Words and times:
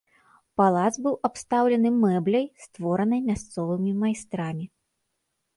Палац 0.59 0.93
быў 1.07 1.13
абстаўлены 1.27 1.89
мэбляй, 1.99 2.45
створанай 2.65 3.21
мясцовымі 3.29 3.91
майстрамі. 4.07 4.65